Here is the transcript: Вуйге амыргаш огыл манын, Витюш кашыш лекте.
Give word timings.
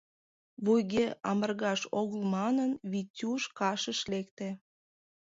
Вуйге 0.65 1.05
амыргаш 1.29 1.81
огыл 1.99 2.21
манын, 2.35 2.71
Витюш 2.91 3.43
кашыш 3.59 3.99
лекте. 4.11 4.49